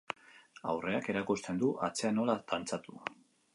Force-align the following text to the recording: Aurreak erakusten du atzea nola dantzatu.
Aurreak 0.71 1.09
erakusten 1.13 1.61
du 1.65 1.71
atzea 1.89 2.13
nola 2.17 2.39
dantzatu. 2.53 3.01